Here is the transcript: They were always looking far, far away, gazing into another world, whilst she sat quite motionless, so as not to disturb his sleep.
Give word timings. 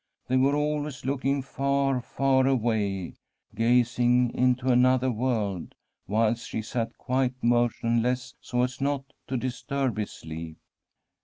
They 0.27 0.35
were 0.37 0.55
always 0.55 1.05
looking 1.05 1.43
far, 1.43 2.01
far 2.01 2.47
away, 2.47 3.17
gazing 3.53 4.33
into 4.33 4.69
another 4.71 5.11
world, 5.11 5.75
whilst 6.07 6.49
she 6.49 6.63
sat 6.63 6.97
quite 6.97 7.35
motionless, 7.43 8.33
so 8.41 8.63
as 8.63 8.81
not 8.81 9.03
to 9.27 9.37
disturb 9.37 9.99
his 9.99 10.09
sleep. 10.09 10.57